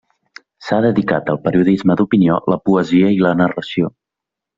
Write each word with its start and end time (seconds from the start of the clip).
S'ha 0.67 0.77
dedicat 0.85 1.29
al 1.33 1.37
periodisme 1.43 1.97
d’opinió, 1.99 2.39
la 2.53 2.57
poesia 2.71 3.13
i 3.17 3.21
la 3.27 3.35
narració. 3.43 3.93